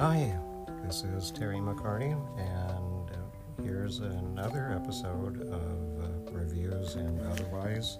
Hi, 0.00 0.34
this 0.82 1.04
is 1.04 1.30
Terry 1.30 1.58
McCarty, 1.58 2.12
and 2.38 3.10
uh, 3.10 3.62
here's 3.62 3.98
another 3.98 4.72
episode 4.74 5.42
of 5.42 6.00
uh, 6.02 6.32
Reviews 6.32 6.94
and 6.94 7.20
Otherwise. 7.20 7.98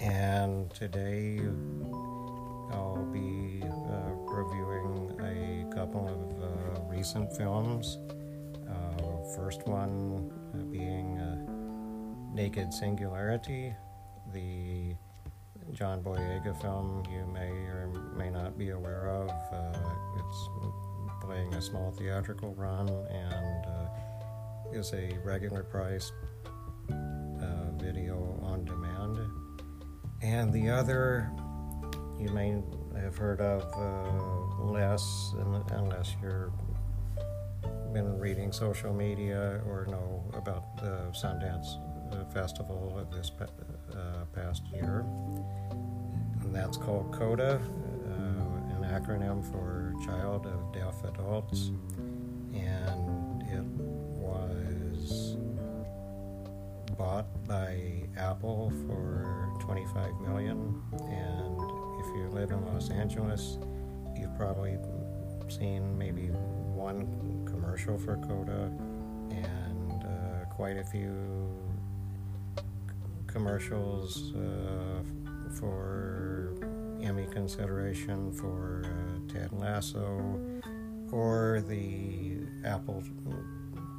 And 0.00 0.68
today 0.74 1.40
I'll 2.72 3.08
be 3.10 3.62
uh, 3.64 4.10
reviewing 4.16 5.18
a 5.22 5.74
couple 5.74 6.06
of 6.06 6.42
uh, 6.42 6.94
recent 6.94 7.34
films. 7.34 7.96
Uh, 8.68 9.34
first 9.34 9.66
one 9.66 10.30
being 10.70 11.16
Naked 12.34 12.70
Singularity, 12.70 13.74
the 14.34 14.94
John 15.72 16.02
Boyega 16.02 16.54
film 16.60 17.02
you 17.10 17.24
may 17.32 17.48
or 17.48 17.90
may 18.14 18.28
not 18.28 18.58
be 18.58 18.70
aware 18.70 19.08
of. 19.08 19.30
Playing 21.28 21.52
a 21.52 21.60
small 21.60 21.90
theatrical 21.90 22.54
run 22.54 22.88
and 22.88 23.66
uh, 23.66 24.72
is 24.72 24.94
a 24.94 25.14
regular 25.22 25.62
price 25.62 26.10
uh, 26.90 27.70
video 27.76 28.40
on 28.42 28.64
demand. 28.64 29.18
And 30.22 30.50
the 30.50 30.70
other 30.70 31.30
you 32.18 32.30
may 32.30 32.62
have 32.98 33.18
heard 33.18 33.42
of 33.42 33.62
uh, 33.74 34.62
less 34.72 35.34
unless 35.70 36.16
you're 36.22 36.50
been 37.92 38.18
reading 38.18 38.50
social 38.50 38.94
media 38.94 39.60
or 39.66 39.84
know 39.84 40.24
about 40.32 40.78
the 40.78 41.10
Sundance 41.12 41.76
uh, 42.10 42.24
Festival 42.32 42.96
of 42.98 43.10
this 43.10 43.30
uh, 43.92 44.24
past 44.34 44.62
year. 44.72 45.04
And 46.40 46.54
that's 46.54 46.78
called 46.78 47.12
CODA, 47.12 47.60
acronym 48.98 49.44
for 49.52 49.94
Child 50.04 50.46
of 50.46 50.72
Deaf 50.72 51.04
Adults. 51.04 51.70
And 52.52 53.42
it 53.42 53.64
was 54.16 55.36
bought 56.96 57.26
by 57.46 58.08
Apple 58.16 58.72
for 58.86 59.52
25 59.60 60.20
million. 60.20 60.82
And 60.92 61.60
if 62.00 62.06
you 62.16 62.28
live 62.32 62.50
in 62.50 62.64
Los 62.66 62.90
Angeles, 62.90 63.58
you've 64.16 64.36
probably 64.36 64.76
seen 65.48 65.96
maybe 65.96 66.26
one 66.26 67.44
commercial 67.46 67.98
for 67.98 68.16
CODA 68.16 68.72
and 69.30 70.02
uh, 70.02 70.44
quite 70.50 70.76
a 70.76 70.84
few 70.84 71.56
commercials 73.28 74.34
uh, 74.34 75.02
for 75.58 76.54
Emmy 77.08 77.26
consideration 77.30 78.30
for 78.32 78.82
uh, 78.84 79.32
Ted 79.32 79.50
Lasso 79.52 80.38
or 81.10 81.64
the 81.66 82.36
Apple 82.66 83.02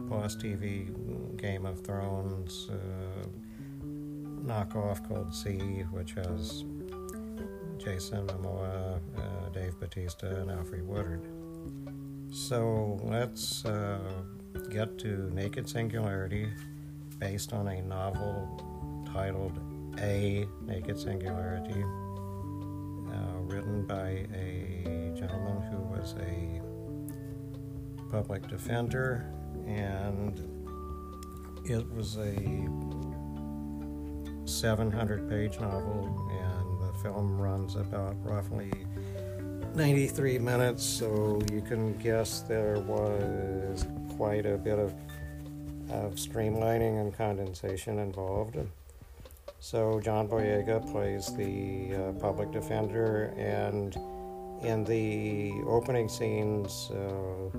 Plus 0.07 0.35
TV 0.35 0.87
Game 1.35 1.65
of 1.65 1.83
Thrones 1.83 2.69
uh, 2.69 3.25
knockoff 4.45 5.07
called 5.07 5.33
See, 5.33 5.57
which 5.91 6.11
has 6.11 6.65
Jason 7.79 8.27
Momoa, 8.27 8.99
uh, 9.17 9.49
Dave 9.53 9.79
Bautista, 9.79 10.41
and 10.41 10.51
Alfre 10.51 10.83
Woodard. 10.83 11.25
So 12.31 12.99
let's 13.01 13.65
uh, 13.65 14.21
get 14.69 14.99
to 14.99 15.33
Naked 15.33 15.67
Singularity, 15.67 16.47
based 17.17 17.53
on 17.53 17.69
a 17.69 17.81
novel 17.81 19.03
titled 19.11 19.59
A 19.99 20.47
Naked 20.61 20.99
Singularity, 20.99 21.83
written 23.59 23.83
by 23.83 24.25
a 24.33 25.13
gentleman 25.19 25.61
who 25.63 25.79
was 25.79 26.15
a 26.21 26.61
public 28.09 28.47
defender, 28.47 29.33
and 29.67 30.39
it 31.65 31.85
was 31.91 32.15
a 32.15 32.35
700 34.47 35.29
page 35.29 35.59
novel, 35.59 36.25
and 36.31 36.81
the 36.87 36.93
film 37.03 37.37
runs 37.37 37.75
about 37.75 38.15
roughly 38.23 38.71
93 39.75 40.39
minutes, 40.39 40.81
so 40.81 41.41
you 41.51 41.59
can 41.59 41.97
guess 41.97 42.39
there 42.43 42.79
was 42.87 43.85
quite 44.15 44.45
a 44.45 44.57
bit 44.57 44.79
of, 44.79 44.93
of 45.89 46.15
streamlining 46.15 47.01
and 47.01 47.13
condensation 47.13 47.99
involved. 47.99 48.57
So 49.61 49.99
John 49.99 50.29
Boyega 50.29 50.89
plays 50.89 51.35
the 51.35 51.93
uh, 51.93 52.11
public 52.13 52.49
defender, 52.51 53.33
and 53.37 53.93
in 54.63 54.85
the 54.85 55.51
opening 55.67 56.07
scenes, 56.07 56.89
uh, 56.91 57.49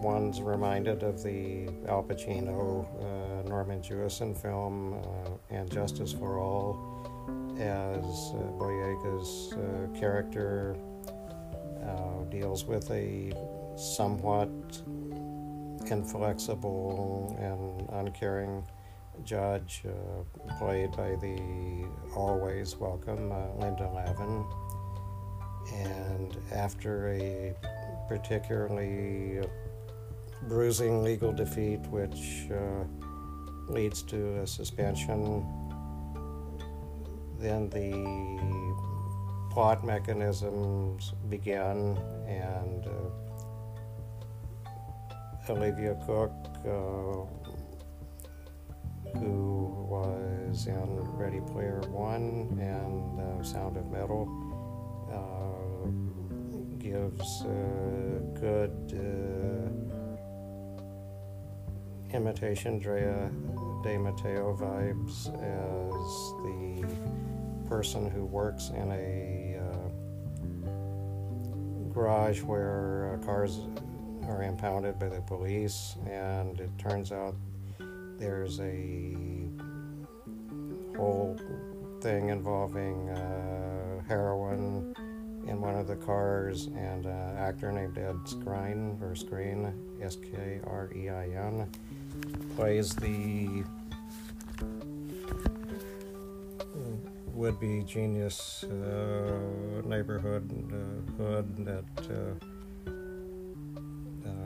one's 0.00 0.40
reminded 0.40 1.02
of 1.02 1.22
the 1.22 1.68
Al 1.88 2.02
Pacino, 2.02 2.86
uh, 2.86 3.46
Norman 3.46 3.82
Jewison 3.82 4.34
film, 4.34 4.94
uh, 4.94 5.54
and 5.54 5.70
Justice 5.70 6.14
for 6.14 6.38
All, 6.38 6.80
as 7.58 8.04
uh, 8.04 8.50
Boyega's 8.58 9.52
uh, 9.52 9.98
character 9.98 10.74
deals 12.30 12.64
with 12.64 12.90
a 12.90 13.30
somewhat 13.76 14.48
inflexible 15.86 17.36
and 17.38 17.88
uncaring 18.06 18.64
judge, 19.22 19.82
uh, 19.86 20.54
played 20.58 20.92
by 20.92 21.14
the 21.16 21.86
always 22.16 22.76
welcome 22.76 23.30
uh, 23.30 23.54
Linda 23.58 23.88
Lavin. 23.88 24.44
And 25.72 26.36
after 26.52 27.08
a 27.10 27.54
particularly 28.08 29.40
bruising 30.48 31.02
legal 31.02 31.32
defeat, 31.32 31.80
which 31.88 32.48
uh, 32.50 32.84
leads 33.72 34.02
to 34.02 34.40
a 34.40 34.46
suspension, 34.46 35.46
then 37.38 37.68
the 37.70 37.92
plot 39.50 39.84
mechanisms 39.84 41.14
begin, 41.28 41.96
and 42.26 42.86
uh, 42.86 43.10
Olivia 45.48 45.94
Cooke 46.06 46.32
uh, 46.66 47.43
who 49.18 49.86
was 49.88 50.66
in 50.66 50.98
Ready 51.16 51.40
Player 51.40 51.80
One 51.88 52.58
and 52.60 53.20
uh, 53.20 53.42
Sound 53.42 53.76
of 53.76 53.90
Metal, 53.90 54.28
uh, 55.12 55.88
gives 56.78 57.42
uh, 57.42 58.20
good 58.38 58.92
uh, 58.92 59.84
imitation 62.14 62.78
Drea 62.78 63.30
De 63.82 63.98
Matteo 63.98 64.56
vibes 64.56 65.28
as 65.42 66.04
the 66.44 66.86
person 67.68 68.10
who 68.10 68.24
works 68.24 68.70
in 68.70 68.92
a 68.92 69.58
uh, 69.60 69.88
garage 71.92 72.42
where 72.42 73.14
uh, 73.14 73.24
cars 73.24 73.60
are 74.28 74.42
impounded 74.42 74.98
by 74.98 75.08
the 75.08 75.20
police, 75.22 75.96
and 76.06 76.60
it 76.60 76.70
turns 76.78 77.12
out 77.12 77.34
there's 78.18 78.60
a 78.60 79.16
whole 80.96 81.36
thing 82.00 82.28
involving 82.28 83.08
uh, 83.10 84.02
heroin 84.06 84.94
in 85.46 85.60
one 85.60 85.74
of 85.74 85.86
the 85.86 85.96
cars 85.96 86.66
and 86.76 87.06
an 87.06 87.36
actor 87.36 87.70
named 87.72 87.98
Ed 87.98 88.16
Skrein 88.24 89.00
or 89.02 89.14
Skrein, 89.14 89.72
S 90.00 90.16
K 90.16 90.60
R 90.64 90.90
E 90.94 91.08
I 91.08 91.28
N, 91.28 91.68
plays 92.56 92.94
the 92.94 93.64
would 97.34 97.58
be 97.58 97.82
genius 97.82 98.64
uh, 98.64 99.82
neighborhood 99.84 100.48
uh, 100.72 101.22
hood 101.22 101.66
that 101.66 101.84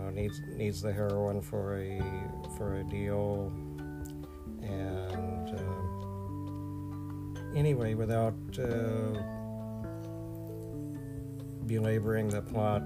uh, 0.08 0.10
uh, 0.10 0.14
needs 0.14 0.40
needs 0.56 0.80
the 0.82 0.92
heroin 0.92 1.40
for 1.40 1.78
a 1.78 2.00
for 2.56 2.80
a 2.80 2.84
deal. 2.84 3.52
And 4.62 5.48
uh, 5.48 5.62
anyway 7.54 7.94
without 7.94 8.34
uh, 8.58 9.22
belaboring 11.66 12.28
the 12.28 12.42
plot 12.42 12.82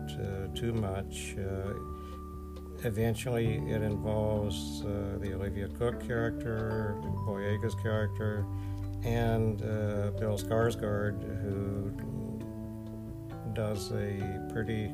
too 0.55 0.73
much 0.73 1.37
eventually 2.85 3.59
it 3.71 3.81
involves 3.83 4.83
the 4.83 5.33
Olivia 5.35 5.69
Cooke 5.69 6.05
character 6.05 6.97
Boyega's 7.27 7.77
character 7.77 8.45
and 9.05 9.63
uh, 9.63 10.13
Bill 10.19 10.39
Skarsgård, 10.39 11.23
who 11.43 11.93
does 13.53 13.91
a 13.93 14.49
pretty 14.53 14.93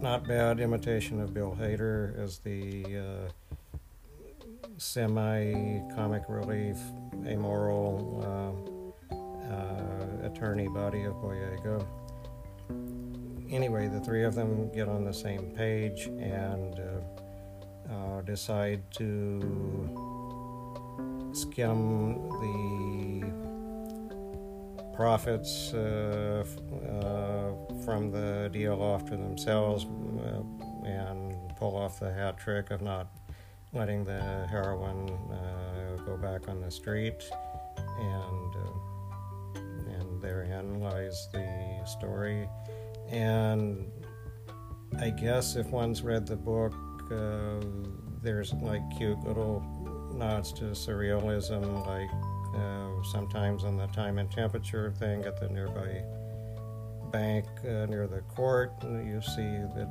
not 0.00 0.26
bad 0.26 0.60
imitation 0.60 1.20
of 1.20 1.34
Bill 1.34 1.56
Hader 1.60 2.18
as 2.18 2.38
the 2.38 2.84
uh, 2.98 4.68
semi 4.76 5.80
comic 5.94 6.22
relief, 6.28 6.76
amoral 7.26 8.22
uh, 9.10 9.14
uh, 9.14 10.26
attorney 10.26 10.68
buddy 10.68 11.04
of 11.04 11.14
Boyega. 11.14 11.84
anyway, 13.50 13.88
the 13.88 14.00
three 14.00 14.24
of 14.24 14.34
them 14.34 14.70
get 14.72 14.88
on 14.88 15.04
the 15.04 15.14
same 15.14 15.50
page 15.56 16.06
and 16.06 16.80
decide 18.28 18.82
to 18.90 19.40
skim 21.32 22.28
the 22.28 22.87
profits 24.98 25.72
uh, 25.74 26.44
uh, 26.90 27.52
from 27.84 28.10
the 28.10 28.50
deal 28.52 28.82
off 28.82 29.04
to 29.04 29.12
themselves 29.12 29.84
uh, 29.84 30.42
and 30.84 31.36
pull 31.56 31.76
off 31.76 32.00
the 32.00 32.12
hat 32.12 32.36
trick 32.36 32.72
of 32.72 32.82
not 32.82 33.06
letting 33.72 34.04
the 34.04 34.20
heroin 34.50 35.06
go 36.04 36.16
back 36.16 36.48
on 36.48 36.60
the 36.60 36.68
street. 36.68 37.30
And 38.00 38.54
and 39.94 40.20
therein 40.20 40.80
lies 40.80 41.28
the 41.32 41.80
story. 41.86 42.48
And 43.08 43.88
I 44.98 45.10
guess 45.10 45.54
if 45.54 45.68
one's 45.68 46.02
read 46.02 46.26
the 46.26 46.34
book, 46.36 46.74
uh, 47.12 47.64
there's 48.20 48.52
like 48.54 48.82
cute 48.96 49.20
little 49.20 49.62
nods 50.12 50.52
to 50.54 50.64
surrealism, 50.64 51.86
like 51.86 52.10
uh, 52.58 53.02
sometimes 53.04 53.64
on 53.64 53.76
the 53.76 53.86
time 53.88 54.18
and 54.18 54.30
temperature 54.30 54.92
thing 54.98 55.24
at 55.24 55.38
the 55.40 55.48
nearby 55.48 56.02
bank 57.10 57.46
uh, 57.64 57.86
near 57.86 58.06
the 58.06 58.20
court. 58.22 58.72
You 58.82 59.20
see 59.22 59.62
that 59.74 59.88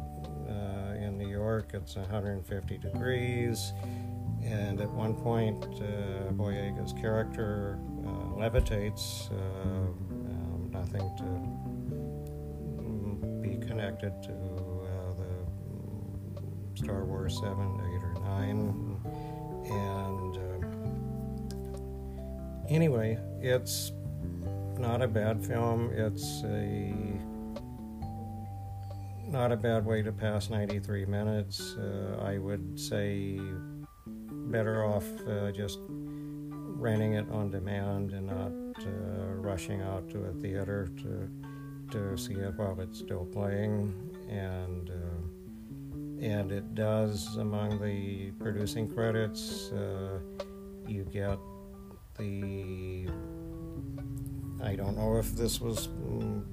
uh, 0.50 1.04
in 1.04 1.18
New 1.18 1.30
York 1.30 1.72
it's 1.74 1.96
150 1.96 2.78
degrees, 2.78 3.74
and 4.44 4.80
at 4.80 4.90
one 4.90 5.16
point, 5.16 5.64
uh, 5.66 6.32
Boyega's 6.34 6.94
character 6.94 7.80
uh, 8.06 8.10
levitates, 8.40 9.32
um, 9.32 10.70
nothing 10.72 11.10
to 11.18 11.24
be 13.42 13.58
connected 13.66 14.14
to 14.24 14.32
uh, 14.32 15.14
the 15.18 16.80
Star 16.80 17.04
Wars 17.04 17.38
7, 17.42 17.52
8, 17.52 18.04
or 18.04 18.14
9. 18.24 18.98
And 19.70 20.38
uh, 20.38 20.57
anyway, 22.70 23.18
it's 23.42 23.92
not 24.78 25.02
a 25.02 25.08
bad 25.08 25.46
film. 25.46 25.92
It's 25.94 26.44
a 26.44 26.94
not 29.30 29.52
a 29.52 29.58
bad 29.58 29.86
way 29.86 30.02
to 30.02 30.12
pass 30.12 30.50
93 30.50 31.06
minutes. 31.06 31.76
Uh, 31.76 32.22
I 32.24 32.38
would 32.38 32.80
say 32.80 33.40
better 34.50 34.86
off 34.86 35.06
uh, 35.28 35.52
just 35.52 35.80
renting 35.90 37.14
it 37.14 37.30
on 37.32 37.52
demand 37.52 38.14
and 38.14 38.28
not 38.28 38.86
uh, 38.86 39.34
rushing 39.34 39.82
out 39.82 40.10
to 40.12 40.26
a 40.26 40.34
theater 40.34 40.90
to 40.98 41.30
to 41.92 42.18
see 42.18 42.34
it 42.34 42.54
while 42.56 42.80
it's 42.82 43.00
still 43.00 43.26
playing, 43.26 43.94
and 44.30 44.90
uh, 44.90 46.26
and 46.26 46.52
it 46.52 46.76
does 46.76 47.38
among 47.38 47.82
the 47.82 48.32
producing 48.40 48.88
credits. 48.94 49.72
Uh, 49.72 50.20
you 50.86 51.04
get 51.04 51.38
the 52.18 53.08
I 54.64 54.76
don't 54.76 54.98
know 54.98 55.18
if 55.18 55.36
this 55.36 55.62
was 55.62 55.88
mm, 55.88 56.44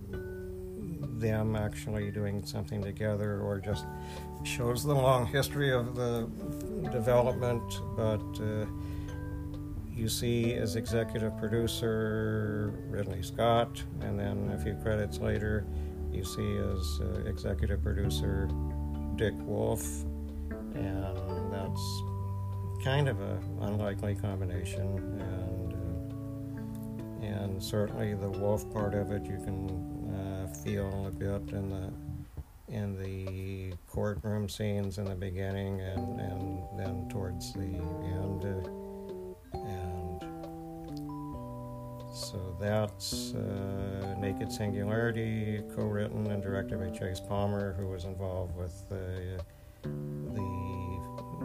them 1.18 1.56
actually 1.56 2.10
doing 2.10 2.44
something 2.44 2.82
together 2.82 3.40
or 3.40 3.60
just 3.60 3.86
shows 4.44 4.84
the 4.84 4.94
long 4.94 5.26
history 5.26 5.72
of 5.72 5.94
the 5.94 6.28
development, 6.92 7.80
but. 7.96 8.22
Uh, 8.40 8.66
you 9.96 10.08
see 10.08 10.54
as 10.54 10.74
executive 10.76 11.36
producer 11.38 12.72
Ridley 12.88 13.22
Scott, 13.22 13.82
and 14.00 14.18
then 14.18 14.50
a 14.52 14.58
few 14.58 14.74
credits 14.82 15.18
later, 15.18 15.64
you 16.12 16.24
see 16.24 16.56
as 16.56 17.00
uh, 17.00 17.28
executive 17.28 17.82
producer 17.82 18.48
Dick 19.16 19.34
Wolf, 19.38 19.84
and 20.74 21.52
that's 21.52 22.02
kind 22.82 23.08
of 23.08 23.20
an 23.20 23.38
unlikely 23.62 24.16
combination, 24.16 25.20
uh, 25.20 25.43
and 27.26 27.62
certainly 27.62 28.14
the 28.14 28.30
Wolf 28.30 28.70
part 28.72 28.94
of 28.94 29.10
it 29.10 29.24
you 29.24 29.38
can 29.38 29.68
uh, 30.14 30.46
feel 30.62 31.06
a 31.06 31.10
bit 31.10 31.52
in 31.54 31.70
the 31.70 31.92
in 32.72 32.96
the 33.00 33.72
courtroom 33.86 34.48
scenes 34.48 34.98
in 34.98 35.04
the 35.04 35.14
beginning, 35.14 35.80
and 35.80 36.20
and 36.20 36.78
then 36.78 37.08
towards 37.08 37.52
the 37.52 37.60
end. 37.60 38.44
Uh, 38.44 38.84
So 42.14 42.56
that's 42.60 43.34
uh, 43.34 44.14
Naked 44.20 44.52
Singularity, 44.52 45.62
co 45.74 45.82
written 45.82 46.30
and 46.30 46.40
directed 46.40 46.78
by 46.78 46.90
Chase 46.96 47.18
Palmer, 47.18 47.72
who 47.72 47.88
was 47.88 48.04
involved 48.04 48.56
with 48.56 48.88
the, 48.88 49.42
the 49.82 49.90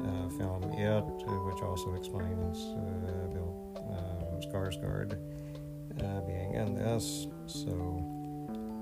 uh, 0.05 0.29
film 0.37 0.71
It, 0.73 1.03
which 1.47 1.63
also 1.63 1.95
explains 1.95 2.59
uh, 2.77 3.27
Bill 3.33 3.73
uh, 3.77 4.47
Skarsgård 4.47 5.17
uh, 6.01 6.21
being 6.21 6.53
in 6.53 6.75
this. 6.75 7.27
So 7.45 7.71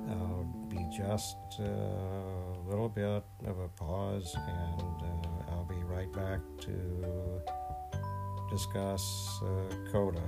I'll 0.09 0.47
be 0.69 0.85
just 0.95 1.37
a 1.59 2.69
little 2.69 2.89
bit 2.89 3.23
of 3.45 3.59
a 3.59 3.67
pause, 3.69 4.35
and 4.35 4.81
uh, 4.81 5.51
I'll 5.51 5.65
be 5.65 5.83
right 5.83 6.11
back 6.13 6.39
to 6.61 7.41
discuss 8.49 9.03
Coda. 9.91 10.21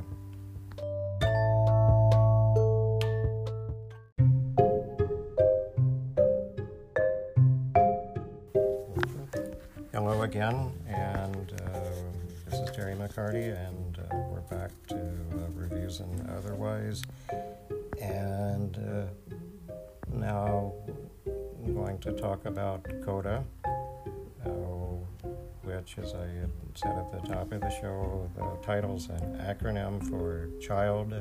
Hello 9.92 10.22
again, 10.22 10.72
and 10.88 11.54
uh, 11.62 11.80
this 12.46 12.60
is 12.60 12.70
Terry 12.76 12.96
McCarty, 12.96 13.56
and 13.68 14.00
uh, 14.00 14.16
we're 14.32 14.40
back 14.42 14.72
to 14.88 15.29
and 15.98 16.30
otherwise. 16.30 17.02
And 18.00 18.78
uh, 18.78 19.32
now 20.14 20.74
I'm 21.66 21.74
going 21.74 21.98
to 22.00 22.12
talk 22.14 22.46
about 22.46 22.86
CODA, 23.04 23.44
uh, 24.46 24.50
which, 25.64 25.98
as 25.98 26.14
I 26.14 26.28
had 26.28 26.52
said 26.76 26.96
at 26.98 27.12
the 27.12 27.28
top 27.28 27.52
of 27.52 27.62
the 27.62 27.70
show, 27.82 28.30
the 28.36 28.66
title's 28.66 29.10
an 29.10 29.38
acronym 29.42 30.08
for 30.08 30.50
Child 30.62 31.14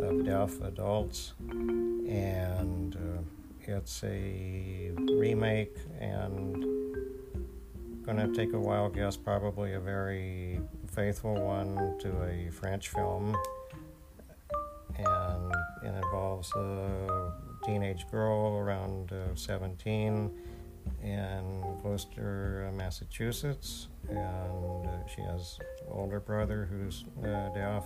of 0.00 0.24
Deaf 0.24 0.60
Adults, 0.60 1.34
and 1.48 2.96
uh, 2.96 3.22
it's 3.62 4.02
a 4.02 4.90
remake 4.96 5.76
and 6.00 6.64
going 8.04 8.16
to 8.16 8.34
take 8.34 8.52
a 8.52 8.58
wild 8.58 8.94
guess, 8.94 9.16
probably 9.16 9.74
a 9.74 9.80
very 9.80 10.60
faithful 10.92 11.34
one 11.34 11.96
to 12.00 12.08
a 12.24 12.50
French 12.50 12.88
film. 12.88 13.36
And 15.04 15.52
it 15.82 15.94
involves 15.94 16.52
a 16.54 17.32
teenage 17.64 18.06
girl 18.10 18.56
around 18.56 19.12
uh, 19.12 19.34
17 19.34 20.30
in 21.02 21.62
Gloucester, 21.82 22.70
Massachusetts. 22.74 23.88
And 24.08 24.86
uh, 24.86 25.06
she 25.06 25.22
has 25.22 25.58
an 25.60 25.88
older 25.90 26.20
brother 26.20 26.68
who's 26.70 27.04
uh, 27.22 27.48
deaf, 27.54 27.84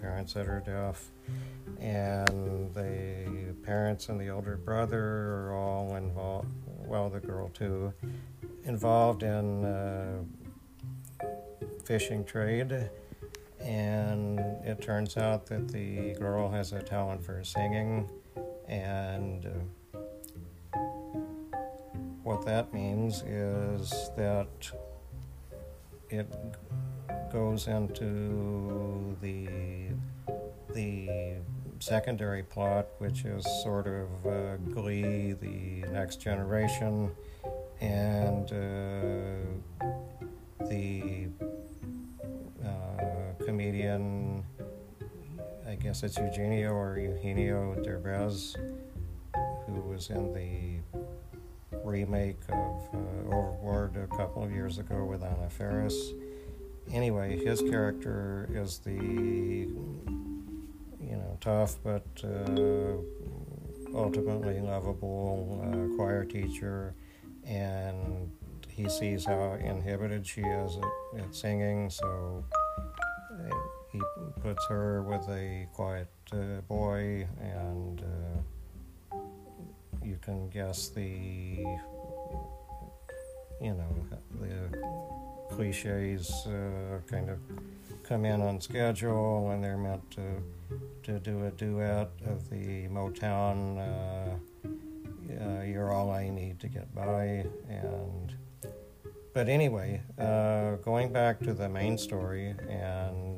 parents 0.00 0.34
that 0.34 0.48
are 0.48 0.62
deaf. 0.64 1.10
And 1.80 2.72
the 2.74 3.54
parents 3.62 4.08
and 4.08 4.20
the 4.20 4.28
older 4.28 4.56
brother 4.56 5.00
are 5.00 5.54
all 5.54 5.96
involved, 5.96 6.52
well, 6.66 7.10
the 7.10 7.20
girl 7.20 7.48
too, 7.50 7.92
involved 8.64 9.22
in 9.22 10.26
fishing 11.84 12.24
trade, 12.24 12.90
and 13.60 14.38
it 14.64 14.80
turns 14.82 15.16
out 15.16 15.46
that 15.46 15.68
the 15.68 16.14
girl 16.14 16.50
has 16.50 16.72
a 16.72 16.82
talent 16.82 17.24
for 17.24 17.42
singing, 17.44 18.08
and 18.68 19.46
uh, 19.46 20.78
what 22.22 22.44
that 22.44 22.72
means 22.72 23.22
is 23.22 24.10
that 24.16 24.70
it 26.10 26.32
goes 27.32 27.66
into 27.66 29.16
the 29.20 29.48
the 30.74 31.36
secondary 31.78 32.42
plot, 32.42 32.86
which 32.98 33.24
is 33.24 33.44
sort 33.62 33.86
of 33.86 34.08
uh, 34.26 34.56
Glee, 34.72 35.32
the 35.32 35.86
next 35.92 36.16
generation, 36.20 37.10
and 37.80 38.52
uh, 38.52 39.36
the 40.68 41.28
comedian, 43.56 44.44
I 45.66 45.76
guess 45.76 46.02
it's 46.02 46.18
Eugenio 46.18 46.74
or 46.74 46.98
Eugenio 46.98 47.74
Derbez, 47.76 48.54
who 49.64 49.80
was 49.80 50.10
in 50.10 50.34
the 50.34 50.80
remake 51.82 52.42
of 52.50 52.86
uh, 52.92 53.34
Overboard 53.34 53.96
a 53.96 54.08
couple 54.14 54.44
of 54.44 54.52
years 54.52 54.76
ago 54.76 55.06
with 55.06 55.22
Anna 55.22 55.48
Faris. 55.48 56.12
Anyway, 56.92 57.42
his 57.42 57.62
character 57.62 58.46
is 58.52 58.80
the 58.80 58.92
you 58.92 59.72
know 61.00 61.38
tough 61.40 61.78
but 61.82 62.04
uh, 62.24 62.98
ultimately 63.96 64.60
lovable 64.60 65.64
uh, 65.64 65.96
choir 65.96 66.26
teacher, 66.26 66.94
and 67.46 68.30
he 68.68 68.86
sees 68.90 69.24
how 69.24 69.54
inhibited 69.54 70.26
she 70.26 70.42
is 70.42 70.76
at, 70.76 70.84
at 71.22 71.34
singing, 71.34 71.88
so 71.88 72.44
puts 74.46 74.66
her 74.68 75.02
with 75.02 75.28
a 75.28 75.66
quiet 75.72 76.06
uh, 76.32 76.60
boy, 76.68 77.26
and 77.40 78.00
uh, 79.12 79.16
you 80.04 80.16
can 80.22 80.48
guess 80.50 80.86
the, 80.90 81.64
you 83.60 83.74
know, 83.74 83.92
the 84.40 84.78
cliches 85.50 86.30
uh, 86.46 87.00
kind 87.10 87.28
of 87.28 87.40
come 88.04 88.24
in 88.24 88.40
on 88.40 88.60
schedule, 88.60 89.50
and 89.50 89.64
they're 89.64 89.76
meant 89.76 90.08
to 90.12 90.22
to 91.02 91.18
do 91.18 91.46
a 91.46 91.50
duet 91.50 92.10
of 92.24 92.48
the 92.48 92.86
Motown. 92.86 93.78
Uh, 93.80 94.36
uh, 95.42 95.62
you're 95.64 95.92
all 95.92 96.12
I 96.12 96.28
need 96.28 96.60
to 96.60 96.68
get 96.68 96.94
by, 96.94 97.44
and 97.68 98.32
but 99.34 99.48
anyway, 99.48 100.00
uh, 100.20 100.76
going 100.76 101.12
back 101.12 101.40
to 101.40 101.52
the 101.52 101.68
main 101.68 101.98
story, 101.98 102.54
and 102.68 103.35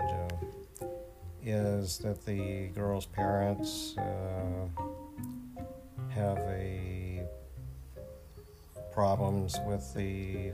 is 1.49 1.99
that 1.99 2.25
the 2.25 2.69
girl's 2.69 3.07
parents 3.07 3.97
uh, 3.99 4.83
have 6.11 6.39
a 6.39 7.23
problems 8.93 9.57
with 9.65 9.95
the 9.95 10.51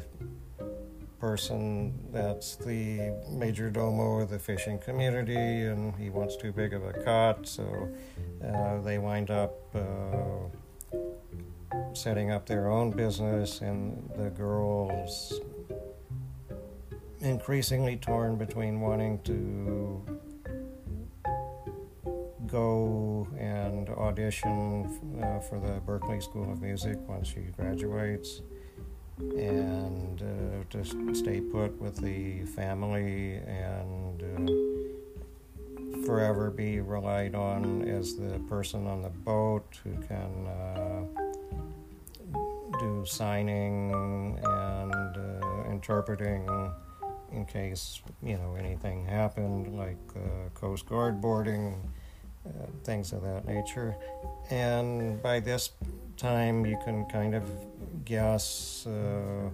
person 1.18 1.98
that's 2.12 2.56
the 2.56 3.10
major 3.30 3.70
domo 3.70 4.20
of 4.20 4.28
the 4.28 4.38
fishing 4.38 4.78
community, 4.78 5.34
and 5.34 5.94
he 5.96 6.10
wants 6.10 6.36
too 6.36 6.52
big 6.52 6.74
of 6.74 6.84
a 6.84 6.92
cut, 6.92 7.46
so 7.46 7.88
uh, 8.46 8.80
they 8.82 8.98
wind 8.98 9.30
up 9.30 9.74
uh, 9.74 10.98
setting 11.94 12.30
up 12.30 12.44
their 12.44 12.68
own 12.68 12.90
business, 12.90 13.62
and 13.62 14.10
the 14.16 14.28
girls 14.28 15.40
increasingly 17.20 17.96
torn 17.96 18.36
between 18.36 18.80
wanting 18.82 19.18
to 19.22 20.02
go 22.54 23.26
and 23.36 23.88
audition 23.88 24.86
uh, 25.20 25.40
for 25.40 25.58
the 25.58 25.80
Berklee 25.84 26.22
School 26.22 26.52
of 26.52 26.62
Music 26.62 26.96
once 27.08 27.26
she 27.26 27.40
graduates. 27.56 28.42
And 29.18 30.22
uh, 30.22 30.62
to 30.70 31.14
stay 31.14 31.40
put 31.40 31.76
with 31.80 31.96
the 31.96 32.44
family 32.44 33.40
and 33.46 34.22
uh, 34.22 36.06
forever 36.06 36.52
be 36.52 36.78
relied 36.80 37.34
on 37.34 37.88
as 37.88 38.14
the 38.14 38.38
person 38.48 38.86
on 38.86 39.02
the 39.02 39.10
boat 39.10 39.80
who 39.82 39.94
can 40.06 40.46
uh, 40.46 41.02
do 42.78 43.04
signing 43.04 44.38
and 44.44 45.16
uh, 45.16 45.70
interpreting 45.70 46.48
in 47.32 47.44
case 47.46 48.00
you 48.22 48.36
know 48.38 48.54
anything 48.56 49.04
happened, 49.04 49.76
like 49.76 49.98
uh, 50.14 50.48
Coast 50.54 50.86
Guard 50.86 51.20
boarding, 51.20 51.92
things 52.84 53.12
of 53.12 53.22
that 53.22 53.46
nature. 53.46 53.96
And 54.50 55.22
by 55.22 55.40
this 55.40 55.70
time, 56.16 56.64
you 56.66 56.78
can 56.84 57.06
kind 57.06 57.34
of 57.34 57.44
guess 58.04 58.86
uh, 58.86 59.50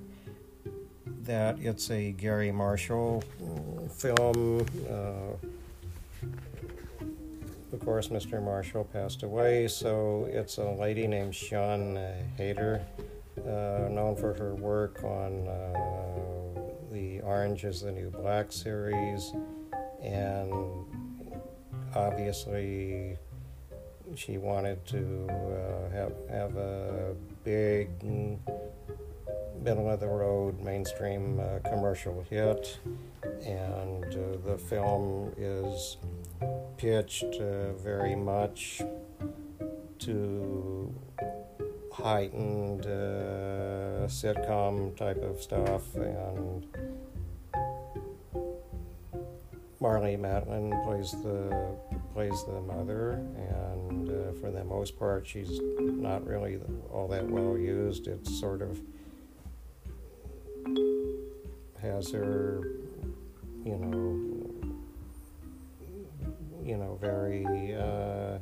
that 1.22 1.58
it's 1.60 1.90
a 1.90 2.12
Garry 2.12 2.52
Marshall 2.52 3.22
film. 3.96 4.66
Uh, 4.88 5.36
of 7.72 7.80
course, 7.84 8.08
Mr. 8.08 8.42
Marshall 8.42 8.84
passed 8.84 9.22
away, 9.22 9.68
so 9.68 10.28
it's 10.30 10.58
a 10.58 10.68
lady 10.68 11.06
named 11.06 11.32
Siân 11.32 11.96
Heder, 12.36 12.84
uh, 13.38 13.88
known 13.88 14.16
for 14.16 14.34
her 14.34 14.54
work 14.56 15.04
on 15.04 15.46
uh, 15.46 15.90
the 16.90 17.20
Orange 17.20 17.64
is 17.64 17.82
the 17.82 17.92
New 17.92 18.10
Black 18.10 18.50
series, 18.50 19.32
and 20.02 20.52
obviously 21.94 23.16
she 24.16 24.38
wanted 24.38 24.84
to 24.86 25.26
uh, 25.28 25.90
have 25.90 26.12
have 26.28 26.56
a 26.56 27.14
big 27.44 27.88
middle 29.62 29.90
of 29.90 30.00
the 30.00 30.06
road 30.06 30.60
mainstream 30.60 31.38
uh, 31.38 31.58
commercial 31.68 32.24
hit, 32.28 32.78
and 33.44 34.04
uh, 34.04 34.36
the 34.46 34.58
film 34.58 35.32
is 35.36 35.98
pitched 36.76 37.34
uh, 37.34 37.72
very 37.74 38.16
much 38.16 38.80
to 39.98 40.92
heightened 41.92 42.86
uh, 42.86 44.06
sitcom 44.06 44.96
type 44.96 45.22
of 45.22 45.42
stuff. 45.42 45.94
And 45.94 46.66
Marlee 49.80 50.18
Matlin 50.18 50.84
plays 50.84 51.12
the 51.12 51.74
plays 52.12 52.44
the 52.44 52.60
mother, 52.60 53.12
and 53.12 54.10
uh, 54.10 54.32
for 54.38 54.50
the 54.50 54.62
most 54.62 54.98
part, 54.98 55.26
she's 55.26 55.58
not 55.78 56.26
really 56.26 56.58
all 56.92 57.08
that 57.08 57.26
well 57.26 57.56
used. 57.56 58.06
It's 58.06 58.38
sort 58.38 58.60
of 58.60 58.78
has 61.80 62.10
her, 62.10 62.60
you 63.64 63.76
know, 63.76 64.50
you 66.62 66.76
know, 66.76 66.98
very 67.00 67.46
uh, 67.74 68.38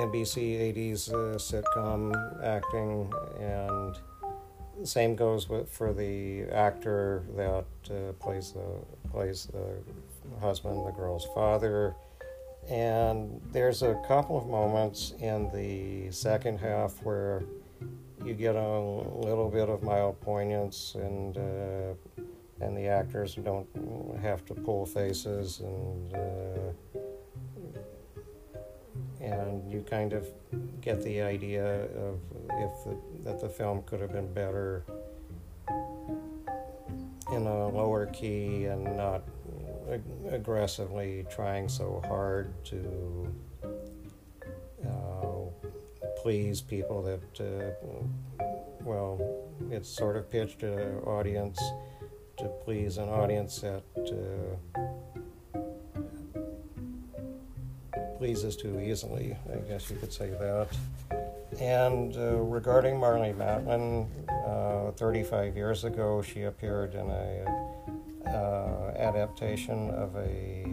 NBC 0.00 0.72
'80s 0.74 1.12
uh, 1.12 1.36
sitcom 1.36 2.42
acting, 2.42 3.12
and 3.38 3.98
the 4.80 4.86
same 4.86 5.14
goes 5.16 5.50
with 5.50 5.70
for 5.70 5.92
the 5.92 6.44
actor 6.44 7.24
that 7.36 7.66
uh, 7.90 8.12
plays 8.14 8.52
the 8.52 9.10
plays 9.10 9.44
the 9.52 9.76
husband, 10.40 10.86
the 10.86 10.92
girl's 10.92 11.26
father. 11.34 11.94
And 12.68 13.40
there's 13.50 13.82
a 13.82 14.00
couple 14.06 14.38
of 14.38 14.46
moments 14.46 15.14
in 15.18 15.50
the 15.52 16.10
second 16.12 16.58
half 16.58 17.02
where 17.02 17.42
you 18.24 18.34
get 18.34 18.54
a 18.54 18.78
little 18.78 19.50
bit 19.50 19.68
of 19.68 19.82
mild 19.82 20.20
poignance, 20.20 20.94
and 20.94 21.36
uh, 21.36 22.22
and 22.60 22.76
the 22.76 22.86
actors 22.86 23.34
don't 23.34 23.66
have 24.22 24.44
to 24.46 24.54
pull 24.54 24.86
faces, 24.86 25.60
and 25.60 26.14
uh, 26.14 26.98
and 29.20 29.72
you 29.72 29.84
kind 29.88 30.12
of 30.12 30.26
get 30.80 31.02
the 31.02 31.20
idea 31.20 31.84
of 31.96 32.20
if 32.50 32.84
the, 32.84 32.96
that 33.24 33.40
the 33.40 33.48
film 33.48 33.82
could 33.82 34.00
have 34.00 34.12
been 34.12 34.32
better 34.32 34.84
in 37.32 37.46
a 37.46 37.68
lower 37.68 38.06
key 38.06 38.66
and 38.66 38.84
not 38.96 39.22
ag- 39.92 40.32
aggressively 40.32 41.24
trying 41.30 41.68
so 41.68 42.02
hard 42.06 42.52
to 42.64 43.32
uh, 44.86 45.68
please 46.22 46.60
people 46.60 47.02
that, 47.02 47.40
uh, 47.40 48.44
well, 48.84 49.20
it's 49.70 49.88
sort 49.88 50.16
of 50.16 50.30
pitched 50.30 50.62
an 50.62 50.98
audience 51.00 51.60
to 52.38 52.44
please 52.64 52.98
an 52.98 53.08
audience 53.08 53.60
that 53.60 53.84
uh, 53.96 54.56
pleases 58.18 58.56
too 58.56 58.80
easily. 58.80 59.36
I 59.52 59.56
guess 59.68 59.90
you 59.90 59.96
could 59.96 60.12
say 60.12 60.30
that. 60.30 60.68
And 61.60 62.16
uh, 62.16 62.36
regarding 62.36 62.94
Marlee 62.94 63.34
Matlin, 63.36 64.08
uh, 64.46 64.92
35 64.92 65.56
years 65.56 65.84
ago, 65.84 66.22
she 66.22 66.44
appeared 66.44 66.94
in 66.94 67.10
a 67.10 67.71
uh, 68.32 68.92
adaptation 68.96 69.90
of 69.90 70.16
a 70.16 70.64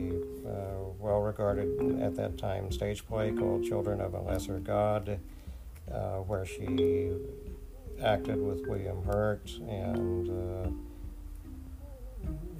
uh, 0.47 0.89
well 0.99 1.21
regarded 1.21 2.01
at 2.01 2.15
that 2.15 2.37
time 2.37 2.71
stage 2.71 3.05
play 3.07 3.31
called 3.31 3.63
Children 3.63 4.01
of 4.01 4.13
a 4.13 4.21
Lesser 4.21 4.59
God, 4.59 5.19
uh, 5.91 6.17
where 6.17 6.45
she 6.45 7.11
acted 8.03 8.41
with 8.41 8.65
William 8.67 9.03
Hurt 9.03 9.49
and, 9.67 10.29
uh, 10.29 10.69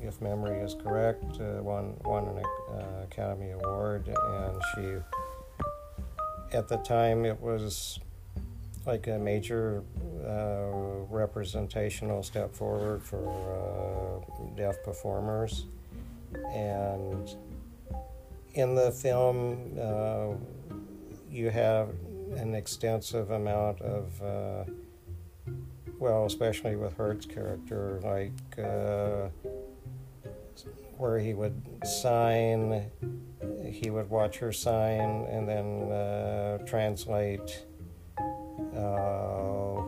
if 0.01 0.21
memory 0.21 0.59
is 0.59 0.75
correct, 0.75 1.39
uh, 1.39 1.61
won, 1.61 1.95
won 2.03 2.25
an 2.25 2.43
uh, 2.73 3.03
Academy 3.03 3.51
Award. 3.51 4.07
And 4.07 4.61
she, 4.73 6.55
at 6.57 6.67
the 6.67 6.77
time, 6.77 7.25
it 7.25 7.39
was 7.39 7.99
like 8.89 9.05
a 9.05 9.19
major 9.19 9.84
uh, 10.25 11.05
representational 11.12 12.24
step 12.24 12.55
forward 12.55 13.03
for 13.03 13.24
uh, 13.29 14.55
deaf 14.58 14.84
performers. 14.84 15.67
And 16.55 17.29
in 18.55 18.74
the 18.74 18.91
film, 18.91 19.77
uh, 19.79 20.29
you 21.29 21.51
have 21.51 21.89
an 22.36 22.55
extensive 22.55 23.29
amount 23.29 23.79
of, 23.81 24.22
uh, 24.24 24.63
well, 26.00 26.25
especially 26.25 26.75
with 26.75 26.98
Hurt's 26.98 27.27
character, 27.27 28.00
like 28.03 28.58
uh, 28.58 29.29
where 30.98 31.19
he 31.19 31.36
would 31.36 31.62
sign, 31.86 32.89
he 33.72 33.91
would 33.91 34.10
watch 34.10 34.39
her 34.39 34.51
sign 34.51 35.27
and 35.29 35.48
then 35.48 35.91
uh, 35.91 36.58
translate 36.65 37.65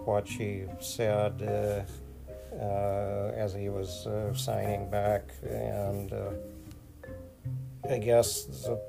what 0.05 0.27
she 0.27 0.65
said 0.79 1.41
uh, 1.41 2.55
uh, 2.55 3.31
as 3.35 3.53
he 3.53 3.69
was 3.69 4.07
uh, 4.07 4.33
signing 4.33 4.89
back. 4.89 5.31
And 5.43 6.11
uh, 6.13 6.31
I 7.89 7.97
guess 7.97 8.43
the, 8.43 8.79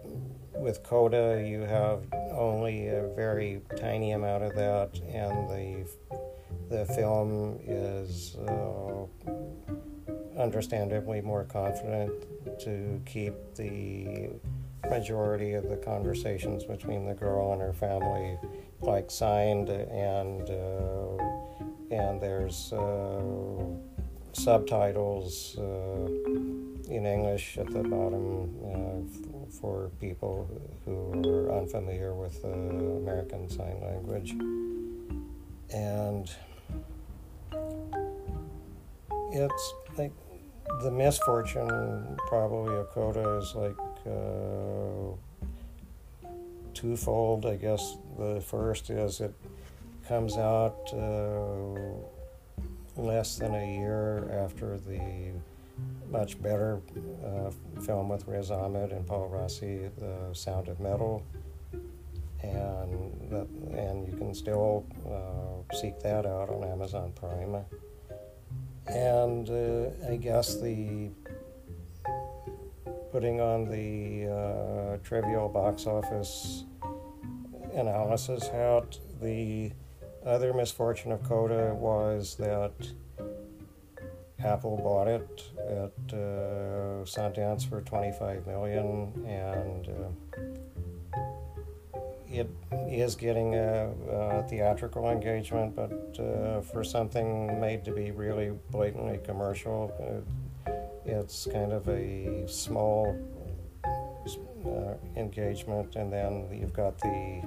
with 0.54 0.82
Coda, 0.82 1.42
you 1.47 1.61
have 1.62 2.04
only 2.32 2.88
a 2.88 3.09
very 3.14 3.62
tiny 3.78 4.12
amount 4.12 4.44
of 4.44 4.54
that, 4.56 5.00
and 5.12 5.49
the 5.49 5.87
the 6.68 6.87
film 6.94 7.59
is 7.66 8.37
uh, 8.37 9.04
understandably 10.38 11.21
more 11.21 11.44
confident 11.44 12.12
to 12.61 13.00
keep 13.04 13.35
the 13.56 14.30
majority 14.88 15.52
of 15.52 15.68
the 15.68 15.76
conversations 15.76 16.64
between 16.64 17.06
the 17.06 17.14
girl 17.14 17.52
and 17.52 17.61
her 17.61 17.73
family 17.75 18.38
like 18.82 19.10
signed 19.10 19.68
and 19.68 20.50
uh, 20.50 21.24
and 21.90 22.20
there's 22.20 22.72
uh, 22.72 23.22
subtitles 24.32 25.56
uh, 25.58 26.06
in 26.90 27.06
English 27.06 27.58
at 27.58 27.66
the 27.66 27.82
bottom 27.82 28.50
f- 29.08 29.54
for 29.60 29.90
people 30.00 30.48
who 30.84 31.12
are 31.28 31.58
unfamiliar 31.58 32.14
with 32.14 32.42
American 32.44 33.48
Sign 33.48 33.80
Language. 33.82 34.34
And 35.74 36.30
it's 39.32 39.74
like 39.96 40.12
the 40.82 40.90
misfortune 40.90 42.16
probably 42.28 42.76
of 42.76 42.88
Coda 42.90 43.38
is 43.38 43.54
like 43.54 43.76
uh, 44.06 45.14
twofold. 46.82 47.46
I 47.46 47.56
guess 47.56 47.96
the 48.18 48.40
first 48.40 48.90
is 48.90 49.20
it 49.20 49.32
comes 50.08 50.36
out 50.36 50.90
uh, 50.92 51.78
less 53.00 53.36
than 53.36 53.54
a 53.54 53.78
year 53.78 54.28
after 54.44 54.78
the 54.78 55.30
much 56.10 56.42
better 56.42 56.80
uh, 57.24 57.50
film 57.80 58.08
with 58.08 58.26
Riz 58.26 58.50
Ahmed 58.50 58.90
and 58.90 59.06
Paul 59.06 59.28
Rossi, 59.28 59.88
The 59.98 60.34
Sound 60.34 60.68
of 60.68 60.80
Metal. 60.80 61.24
And 62.42 63.30
that, 63.30 63.46
and 63.78 64.06
you 64.08 64.16
can 64.18 64.34
still 64.34 64.84
uh, 65.06 65.76
seek 65.76 66.00
that 66.00 66.26
out 66.26 66.50
on 66.50 66.64
Amazon 66.64 67.12
Prime. 67.14 67.64
And 68.88 69.48
uh, 69.48 70.12
I 70.12 70.16
guess 70.16 70.60
the 70.60 71.10
putting 73.12 73.40
on 73.40 73.66
the 73.70 74.26
uh, 74.26 74.96
trivial 75.04 75.48
box 75.48 75.86
office 75.86 76.64
analysis 77.74 78.48
hat, 78.48 78.98
the 79.20 79.72
other 80.24 80.52
misfortune 80.52 81.12
of 81.12 81.22
Coda 81.24 81.74
was 81.74 82.36
that 82.36 82.72
Apple 84.44 84.76
bought 84.76 85.08
it 85.08 85.44
at 85.58 86.14
uh, 86.14 87.04
Sundance 87.04 87.68
for 87.68 87.80
25 87.80 88.46
million, 88.46 89.12
and 89.26 89.88
uh, 89.88 90.38
it 92.28 92.48
is 92.88 93.14
getting 93.14 93.54
a, 93.54 93.90
a, 94.10 94.42
theatrical 94.48 95.10
engagement, 95.10 95.76
but 95.76 96.18
uh, 96.18 96.60
for 96.60 96.82
something 96.82 97.60
made 97.60 97.84
to 97.84 97.92
be 97.92 98.10
really 98.10 98.52
blatantly 98.70 99.20
commercial, 99.24 99.92
uh, 100.00 100.72
it's 101.04 101.46
kind 101.52 101.72
of 101.72 101.88
a 101.88 102.44
small 102.48 103.16
uh, 104.66 104.94
engagement, 105.16 105.94
and 105.96 106.12
then 106.12 106.48
you've 106.52 106.72
got 106.72 106.98
the 106.98 107.42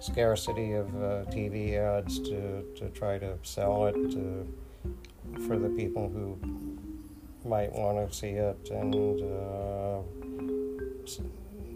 scarcity 0.00 0.72
of 0.72 0.88
uh, 0.96 1.24
TV 1.30 1.74
ads 1.74 2.18
to, 2.20 2.62
to 2.76 2.88
try 2.90 3.18
to 3.18 3.36
sell 3.42 3.86
it 3.86 3.94
to, 4.12 4.46
for 5.46 5.58
the 5.58 5.68
people 5.70 6.08
who 6.08 6.38
might 7.48 7.72
want 7.72 8.10
to 8.10 8.16
see 8.16 8.30
it 8.30 8.68
and 8.70 8.94
uh, 8.94 10.00
s- 11.04 11.20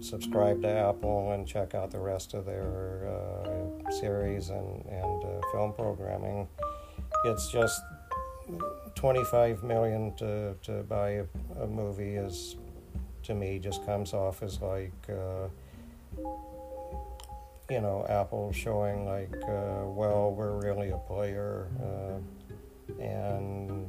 subscribe 0.01 0.63
to 0.63 0.69
Apple 0.69 1.33
and 1.33 1.47
check 1.47 1.75
out 1.75 1.91
the 1.91 1.99
rest 1.99 2.35
of 2.35 2.45
their 2.45 3.09
uh, 3.09 3.91
series 3.91 4.51
and, 4.51 4.85
and 4.87 5.45
film 5.53 5.73
programming. 5.73 6.49
It's 7.25 7.51
just 7.51 7.81
25 8.95 9.63
million 9.63 10.15
to, 10.17 10.55
to 10.63 10.83
buy 10.85 11.11
a, 11.11 11.25
a 11.61 11.67
movie 11.67 12.15
is 12.17 12.57
to 13.25 13.35
me 13.35 13.59
just 13.59 13.85
comes 13.87 14.13
off 14.13 14.43
as 14.43 14.61
like 14.61 14.93
uh, 15.09 15.49
you 17.73 17.81
know 17.81 18.05
Apple 18.09 18.53
showing 18.53 19.07
like 19.07 19.35
uh, 19.49 19.87
well 19.87 20.35
we're 20.37 20.61
really 20.61 20.91
a 20.91 20.99
player 20.99 21.69
uh, 21.83 22.19
and 23.03 23.89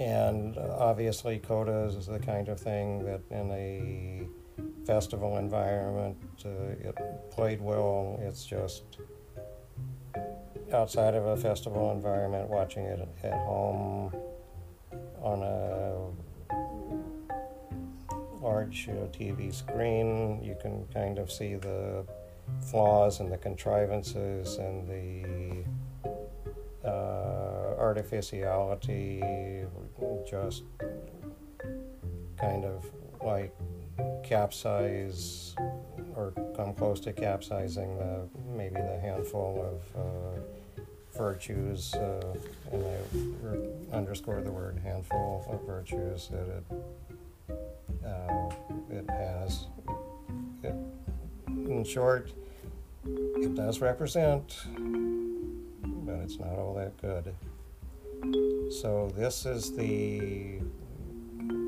and 0.00 0.58
obviously 0.58 1.38
Coda 1.38 1.84
is 1.96 2.06
the 2.06 2.18
kind 2.18 2.48
of 2.48 2.58
thing 2.58 3.04
that 3.04 3.20
in 3.30 3.50
a 3.52 4.26
festival 4.84 5.38
environment 5.38 6.16
uh, 6.44 6.88
it 6.88 6.96
played 7.30 7.60
well. 7.60 8.18
It's 8.22 8.44
just 8.44 8.82
outside 10.72 11.14
of 11.14 11.26
a 11.26 11.36
festival 11.36 11.92
environment 11.92 12.50
watching 12.50 12.86
it 12.86 13.08
at 13.22 13.32
home 13.32 14.12
on 15.22 15.42
a 15.42 16.10
large 18.42 18.88
uh, 18.88 19.06
TV 19.16 19.54
screen 19.54 20.42
you 20.42 20.56
can 20.60 20.84
kind 20.92 21.18
of 21.18 21.30
see 21.32 21.54
the 21.54 22.04
flaws 22.70 23.20
and 23.20 23.30
the 23.30 23.36
contrivances 23.36 24.56
and 24.58 24.88
the 24.88 25.64
uh, 26.84 27.74
artificiality 27.78 29.22
just 30.28 30.64
kind 32.38 32.64
of 32.64 32.84
like 33.24 33.54
capsize 34.24 35.54
or 36.14 36.32
come 36.56 36.74
close 36.74 37.00
to 37.00 37.12
capsizing 37.12 37.96
the 37.98 38.28
maybe 38.56 38.74
the 38.74 38.98
handful 39.00 39.80
of 39.94 40.00
uh, 40.00 40.40
virtues 41.16 41.94
uh, 41.94 42.34
and 42.72 42.84
I 42.84 42.98
re- 43.42 43.68
underscore 43.92 44.42
the 44.42 44.50
word 44.50 44.78
handful 44.82 45.46
of 45.48 45.64
virtues 45.66 46.28
that 46.28 46.48
it 46.48 46.64
uh, 48.04 48.50
it 48.90 49.08
has. 49.10 49.66
It 50.62 50.74
in 51.68 51.84
short, 51.84 52.32
it 53.04 53.54
does 53.54 53.80
represent, 53.80 54.62
but 55.84 56.16
it's 56.20 56.38
not 56.38 56.58
all 56.58 56.74
that 56.74 56.96
good. 57.00 57.34
So, 58.70 59.12
this 59.16 59.46
is 59.46 59.76
the 59.76 60.60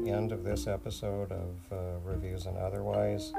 end 0.07 0.33
of 0.33 0.43
this 0.43 0.67
episode 0.67 1.31
of 1.33 1.55
uh, 1.71 1.77
Reviews 2.05 2.47
and 2.47 2.57
Otherwise. 2.57 3.33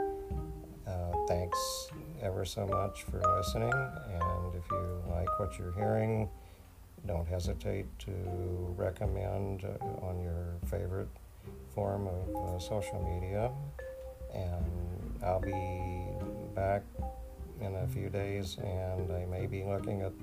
Uh, 0.88 1.12
thanks 1.28 1.90
ever 2.22 2.46
so 2.46 2.66
much 2.66 3.04
for 3.04 3.22
listening, 3.38 3.74
and 3.74 4.56
if 4.56 4.64
you 4.72 5.02
like 5.10 5.40
what 5.40 5.58
you're 5.58 5.74
hearing, 5.74 6.30
don't 7.08 7.28
hesitate 7.28 7.88
to 8.00 8.12
recommend 8.78 9.66
uh, 9.66 10.06
on 10.06 10.20
your 10.22 10.56
favorite 10.70 11.10
form 11.74 12.08
of 12.08 12.36
uh, 12.36 12.60
social 12.60 13.02
media. 13.14 13.52
And 14.34 15.20
I'll 15.24 15.40
be 15.40 16.19
back 16.56 16.84
in 17.62 17.76
a 17.76 17.88
few 17.88 18.10
days, 18.10 18.58
and 18.64 19.12
I 19.12 19.26
may 19.26 19.46
be 19.46 19.64
looking 19.64 20.02
at 20.02 20.14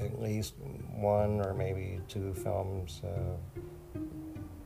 at 0.00 0.20
least 0.20 0.54
one 0.94 1.40
or 1.40 1.54
maybe 1.54 2.00
two 2.08 2.34
films 2.34 3.02
uh, 3.04 3.96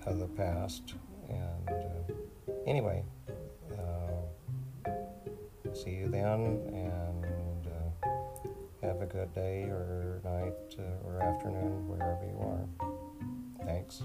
of 0.07 0.19
the 0.19 0.29
past. 0.29 0.95
And 1.29 1.69
uh, 1.69 2.13
anyway, 2.67 3.05
uh, 3.73 4.91
see 5.73 5.91
you 5.91 6.09
then, 6.09 6.61
and 6.73 7.67
uh, 7.67 8.09
have 8.87 9.01
a 9.01 9.07
good 9.07 9.33
day 9.35 9.63
or 9.65 10.21
night 10.25 10.77
uh, 10.79 11.09
or 11.09 11.23
afternoon, 11.23 11.89
wherever 11.89 12.25
you 12.25 12.39
are. 12.41 13.67
Thanks. 13.67 14.03